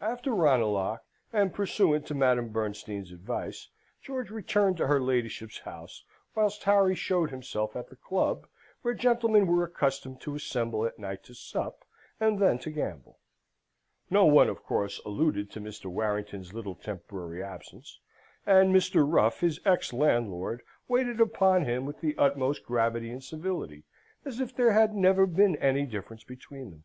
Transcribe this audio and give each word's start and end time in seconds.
After 0.00 0.32
Ranelagh, 0.32 0.98
and 1.32 1.52
pursuant 1.52 2.06
to 2.06 2.14
Madam 2.14 2.50
Bernstein's 2.50 3.10
advice, 3.10 3.68
George 4.00 4.30
returned 4.30 4.76
to 4.76 4.86
her 4.86 5.00
ladyship's 5.00 5.58
house, 5.58 6.04
whilst 6.36 6.62
Harry 6.62 6.94
showed 6.94 7.30
himself 7.30 7.74
at 7.74 7.88
the 7.88 7.96
club, 7.96 8.46
where 8.82 8.94
gentlemen 8.94 9.48
were 9.48 9.64
accustomed 9.64 10.20
to 10.20 10.36
assemble 10.36 10.84
at 10.86 11.00
night 11.00 11.24
to 11.24 11.34
sup, 11.34 11.80
and 12.20 12.38
then 12.38 12.60
to 12.60 12.70
gamble. 12.70 13.18
No 14.08 14.24
one, 14.24 14.48
of 14.48 14.62
course, 14.62 15.00
alluded 15.04 15.50
to 15.50 15.60
Mr. 15.60 15.86
Warrington's 15.86 16.54
little 16.54 16.76
temporary 16.76 17.42
absence, 17.42 17.98
and 18.46 18.72
Mr. 18.72 19.04
Ruff, 19.04 19.40
his 19.40 19.58
ex 19.64 19.92
landlord, 19.92 20.62
waited 20.86 21.20
upon 21.20 21.64
him 21.64 21.86
with 21.86 22.00
the 22.00 22.16
utmost 22.18 22.62
gravity 22.64 23.10
and 23.10 23.24
civility, 23.24 23.82
and 24.24 24.32
as 24.32 24.38
if 24.38 24.54
there 24.54 24.74
had 24.74 24.94
never 24.94 25.26
been 25.26 25.56
any 25.56 25.86
difference 25.86 26.22
between 26.22 26.70
them. 26.70 26.84